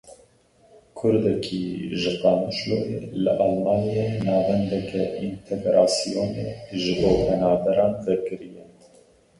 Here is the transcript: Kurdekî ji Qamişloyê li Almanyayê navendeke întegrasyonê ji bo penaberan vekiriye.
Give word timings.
Kurdekî 0.97 1.65
ji 1.99 2.13
Qamişloyê 2.21 2.99
li 3.23 3.31
Almanyayê 3.45 4.09
navendeke 4.25 5.03
întegrasyonê 5.27 6.49
ji 6.81 6.93
bo 6.99 7.11
penaberan 7.25 7.93
vekiriye. 8.05 8.65